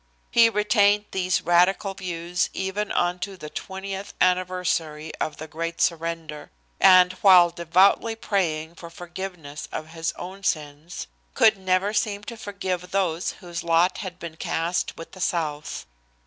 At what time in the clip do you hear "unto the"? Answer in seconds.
2.91-3.51